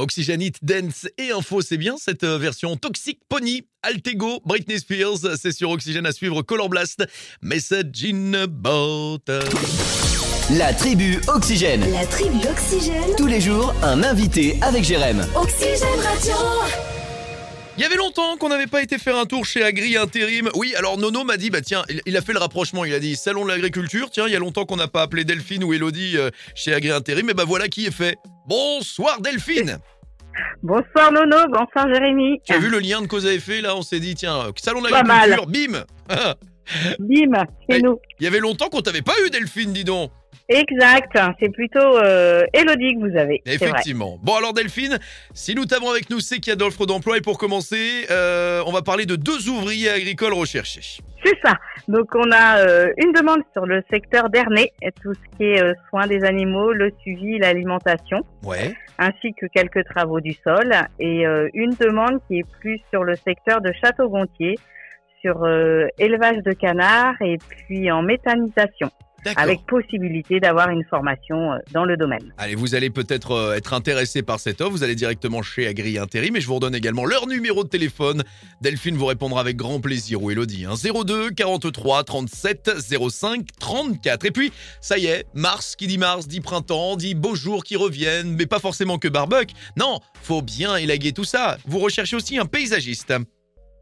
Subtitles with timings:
[0.00, 5.36] Oxygen Hit, Dance et Info, c'est bien cette euh, version Toxic Pony, Altego, Britney Spears,
[5.40, 7.04] c'est sur Oxygène à suivre Color Blast,
[7.42, 9.44] Message in a Bottle.
[10.56, 11.84] La tribu Oxygène.
[11.92, 13.14] La tribu Oxygène.
[13.18, 15.24] Tous les jours, un invité avec Jérém.
[15.36, 16.34] Oxygène Radio.
[17.76, 20.50] Il y avait longtemps qu'on n'avait pas été faire un tour chez Agri Intérim.
[20.54, 22.98] Oui, alors Nono m'a dit, bah tiens, il, il a fait le rapprochement, il a
[22.98, 25.72] dit Salon de l'agriculture, tiens, il y a longtemps qu'on n'a pas appelé Delphine ou
[25.72, 28.18] Elodie euh, chez Agri Intérim, et bah voilà qui est fait.
[28.50, 29.78] Bonsoir Delphine
[30.60, 32.40] Bonsoir Nono, bonsoir Jérémy.
[32.44, 33.76] Tu as vu le lien de cause à effet là?
[33.76, 35.84] On s'est dit, tiens, euh, Salon de l'agriculture, bim
[36.98, 38.00] Bim, c'est nous.
[38.18, 40.10] Il y avait longtemps qu'on t'avait pas eu Delphine, dis donc
[40.48, 43.40] Exact, c'est plutôt euh, Elodie que vous avez.
[43.46, 43.54] Vrai.
[43.54, 44.18] Effectivement.
[44.20, 44.98] Bon alors Delphine,
[45.32, 48.64] si nous t'avons avec nous, c'est qu'il y a d'offres d'emploi et pour commencer, euh,
[48.66, 50.98] on va parler de deux ouvriers agricoles recherchés.
[51.24, 51.54] C'est ça.
[51.88, 54.70] Donc on a euh, une demande sur le secteur d'Ernay,
[55.02, 58.74] tout ce qui est euh, soins des animaux, le suivi, l'alimentation, Ouais.
[58.98, 63.16] ainsi que quelques travaux du sol, et euh, une demande qui est plus sur le
[63.16, 64.56] secteur de Château-Gontier,
[65.20, 68.90] sur euh, élevage de canards et puis en méthanisation.
[69.36, 72.32] Avec possibilité d'avoir une formation euh, dans le domaine.
[72.38, 74.70] Allez, vous allez peut-être euh, être intéressé par cette offre.
[74.70, 78.22] Vous allez directement chez Agri Intérim et je vous redonne également leur numéro de téléphone.
[78.60, 80.64] Delphine vous répondra avec grand plaisir ou Elodie.
[80.64, 82.70] Hein, 02 43 37
[83.10, 84.26] 05 34.
[84.26, 87.76] Et puis, ça y est, mars qui dit mars dit printemps, dit beaux jours qui
[87.76, 89.54] reviennent, mais pas forcément que barbecue.
[89.76, 91.58] Non, faut bien élaguer tout ça.
[91.66, 93.12] Vous recherchez aussi un paysagiste.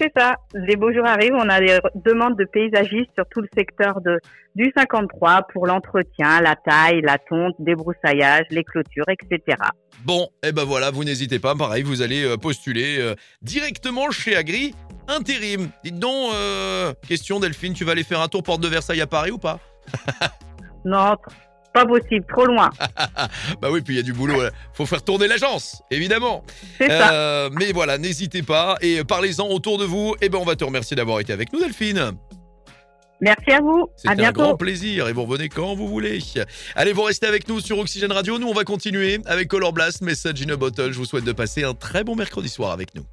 [0.00, 0.36] C'est ça.
[0.54, 1.34] Les beaux jours arrivent.
[1.34, 4.18] On a des demandes de paysagistes sur tout le secteur de,
[4.54, 9.58] du 53 pour l'entretien, la taille, la tonte, débroussaillage, les clôtures, etc.
[10.04, 14.36] Bon, et ben voilà, vous n'hésitez pas, pareil, vous allez euh, postuler euh, directement chez
[14.36, 14.74] Agri
[15.06, 15.68] Intérim.
[15.84, 19.06] Dites donc, euh, question Delphine, tu vas aller faire un tour porte de Versailles à
[19.06, 19.58] Paris ou pas?
[20.86, 21.14] Non,
[21.72, 22.70] pas possible, trop loin.
[23.60, 26.44] Bah oui, puis il y a du boulot, euh, faut faire tourner l'agence, évidemment.
[26.78, 27.12] C'est ça.
[27.12, 30.14] Euh, mais voilà, n'hésitez pas et parlez-en autour de vous.
[30.20, 32.12] Et ben on va te remercier d'avoir été avec nous Delphine.
[33.20, 33.88] Merci à vous.
[34.06, 34.42] À un bientôt.
[34.42, 36.20] grand plaisir et vous revenez quand vous voulez.
[36.74, 38.38] Allez, vous restez avec nous sur Oxygène Radio.
[38.38, 40.92] Nous, on va continuer avec Color Blast, Message in a Bottle.
[40.92, 43.04] Je vous souhaite de passer un très bon mercredi soir avec nous.